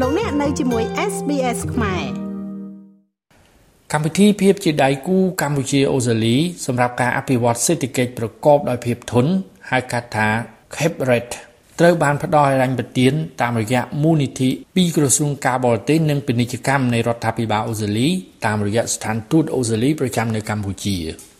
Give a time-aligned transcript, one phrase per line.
[0.00, 2.04] លោកអ្នកនៅជាមួយ SBS ខ្មែរ
[3.92, 6.36] កម្មវិធីភាពជាដៃគូកម្ពុជាអូស្ត្រាលី
[6.66, 9.30] សម្រាប់ការអភិវឌ្ឍសេដ្ឋកិច្ចប្រកបដោយភាពធន់
[9.70, 10.28] ហៅកាត់ថា
[10.74, 11.28] CAPRED
[11.80, 13.12] ត្រូវបានផ្ដល់ឲ្យរញ្ញប្រទាន
[13.42, 18.08] តាមរយៈមូលនិធិពីក្រសួងការបរទេសនិងពាណិជ្ជកម្មនៃរដ្ឋាភិបាលអូស្ត្រាលី
[18.46, 20.96] តាមរយៈស្ថានទូតអូស្ត្រាលីប្រចាំនៅកម្ពុជា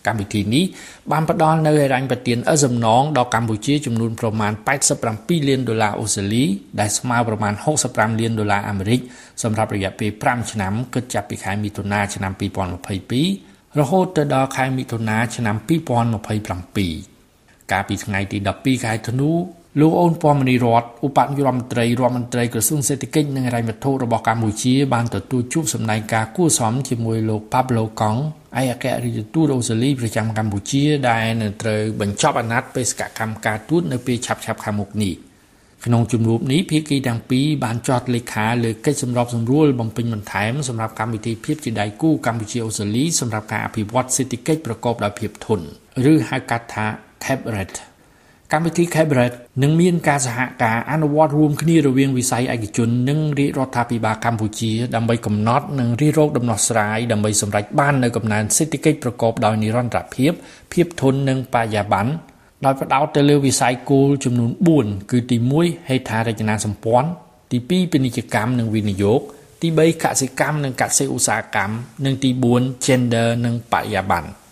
[0.07, 0.65] កម្មវិធីនេះ
[1.11, 4.51] បានផ្ដល់នូវហិរញ្ញប្បទានឥសំណងដល់កម្ពុជាចំនួនប្រមាណ
[4.99, 6.43] 87លានដុល្លារអូស្ត្រាលី
[6.79, 7.53] ដែលស្មើប្រមាណ
[7.87, 8.99] 65លានដុល្លារអាមេរិក
[9.43, 12.31] សម្រាប់រយៈពេល5ឆ្នាំគិតចាប់ពីខែមិថុនាឆ្នាំ
[13.05, 19.31] 2022រហូតទៅដល់ខែមិថុនាឆ្នាំ2027កាលពីថ្ងៃទី12ខែធ្នូ
[19.79, 28.19] លោកអូនពមនីរតឧបនាយករដ្ឋមន្ត្រីរដ្ឋមន្ត្រីក្រសួងសេដ្ឋកិច្ចនិងហិរញ្ញវត្ថុរបស់កម្ពុជាបានទទួលជួបសម្ដែងការគួសមជាមួយលោក Pablo Kong
[28.59, 35.13] ឯកអគ្គរដ្ឋទូតអូស្ត្រាលីប្រចាំកម្ពុជាដែលនឹងត្រូវបញ្ចប់អាណត្តិបេសកកម្មការទូតនៅពេលឆាប់ៗខាងមុខនេះ
[35.85, 45.65] ក្នុងជំនួបនេះភាគីទាំងពីរបានចោទលេខាលើកិច្ចសម្របសម្រួលបំពេញបន្ថែមសម្រាប់កម្មវិធីភាពជាដៃគូកម្ពុជាអូស្ត្រាលីសម្រាប់ការអភិវឌ្ឍសេដ្ឋកិច្ចប្រកបដោយភាពធន់
[46.11, 46.85] ឬហៅកាត់ថា
[47.23, 47.73] CAPRED
[48.57, 60.31] កម្មវិធី Cabinet នឹងមានការសហការអនុវត្តរួមគ្នារវាងវិស័យឯកជននិងរាជរដ្ឋាភិបាលកម្ពុជាដើម្បីកំណត់និងរិះរោចដំណោះស្រាយដើម្បីសម្រេចបាននូវកំណើនសេដ្ឋកិច្ចប្រកបដោយនិរន្តរភាព
[60.73, 62.11] ភាពធន់និងបរិយាបន្ន
[62.65, 67.09] ដោយផ្ដោតទៅលើវិស័យគោលចំនួន4គឺទី1ហេដ្ឋារចនាសម្ព័ន្ធ
[67.51, 69.19] ទី2ពាណិជ្ជកម្មនិងវិនិយោគ
[69.61, 71.75] ទី3កសិកម្មនិងកសិឧស្សាហកម្ម
[72.05, 74.44] និងទី4 gender និងបរិយាបន្ន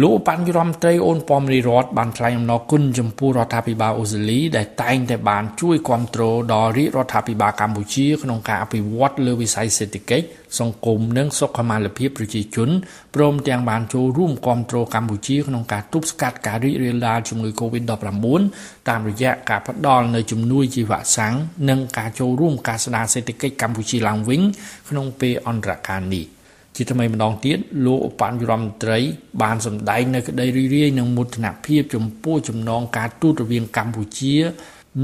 [0.00, 10.26] លោកឧបនាយករដ្ឋមន្ត្រីអូនប៉មរីរតបានថ្លែងអំណរគុណចំពោះរដ្ឋាភិបាលអូស្ត្រាលីដែលតែងតែបានជួយគ្រប់គ្រងដល់រាជរដ្ឋាភិបាលកម្ពុជាក្នុងការអភិវឌ្ឍលើវិស័យសេដ្ឋកិច្ច
[10.58, 12.68] សង្គមនិងសុខុមាលភាពប្រជាជន
[13.14, 18.40] ព្រមទាំងបានចូលរួមគ្រប់គ្រងកម្ពុជាក្នុងការទប់ស្កាត់ការរីករាលដាលជំងឺ Covid-19
[18.88, 21.34] តាមរយៈការផ្ដល់នូវជំនួយជីវ៉ាក់សាំង
[21.68, 24.40] និងការចូលរួមការស្ដារសេដ្ឋកិច្ចកម្ពុជាឡើងវិញ
[24.88, 26.26] ក្នុងពេលអន្តរកាលនេះ។
[26.76, 28.98] ជាថ្មីម្ដងទៀតលោកឧបនាយករដ្ឋមន្ត្រី
[29.42, 34.36] បានសម្ដែងនៅក្តីរីករាយនិងមោទនភាពចំពោះចំណងការទូតរវាងកម្ពុជា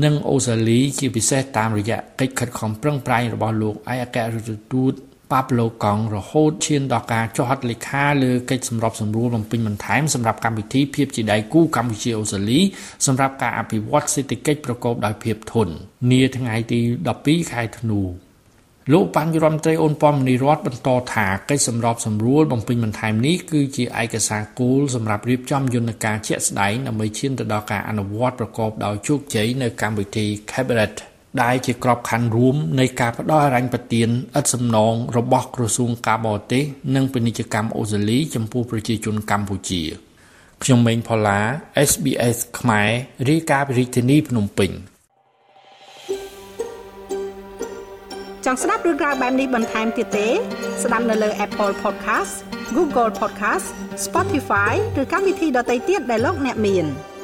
[0.04, 4.92] និងអូស្ត្រាលីជាពិសេសតាមរយៈកិច្ចខិតខំប្រឹងប្រែងរបស់លោកឯកអគ្គរដ្ឋទូត
[5.32, 12.60] ប៉ាប្លូកង់រហូតឈានដល់ការចុះហត្ថលេខាលើកិច្ចសម្របសម្រួលបំពេញបន្ថែមសម្រាប់កម្មវិធីភាពជាដៃគូកម្ពុជាអូស្ត្រាលី
[13.06, 15.74] សម្រាប់ការអភិវឌ្ឍសេដ្ឋកិច្ចប្រកបដោយភាពធន់
[16.10, 16.80] នាថ្ងៃទី
[17.16, 18.00] 12ខែធ្នូ
[18.92, 30.92] លោកបញ្ញរដ្ឋមន្ត្រីអូនប៉មនីរតបន្តថាកិច្ចសម្របសម្រួលបំពេញបន្ថែមនេះគឺជាឯកសារគោលសម្រាប់រៀបចំយន្តការជាក់ស្ដែងដើម្បីឈានទៅដល់ការអនុវត្តប្រកបដោយជោគជ័យនៅកម្មវិធី Cabinet
[31.42, 39.82] ដែលជាក្របខ័ណ្ឌរួមនៃការផ្ដល់អរញ្ញប្រទានឥតសំណងរបស់ក្រសួងការបរទេសនិងពាណិជ្ជកម្មអូស្ត្រាលីចំពោះប្រជាជនកម្ពុជា
[40.62, 41.40] ខ្ញុំម៉េងផល្លា
[41.90, 42.90] SBS ខ្មែរ
[43.28, 44.72] រាយការណ៍ពីរាជធានីភ្នំពេញ
[48.50, 50.28] ចង់ស្ដាប់រឿងរ៉ាវបែបនេះបន្ថែមទៀតទេ
[50.82, 52.32] ស្ដាប់នៅលើ Apple Podcast
[52.76, 53.66] Google Podcast
[54.06, 56.86] Spotify ឬកម្មវិធីដទៃទៀតដែលលោកអ្នកមាន។